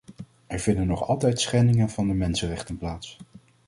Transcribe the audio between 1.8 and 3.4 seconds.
van de mensenrechten plaats.